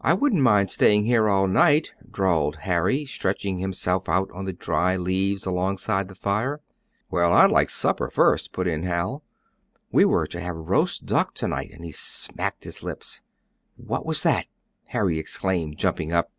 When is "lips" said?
12.82-13.20